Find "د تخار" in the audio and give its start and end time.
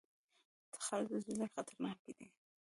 0.71-1.01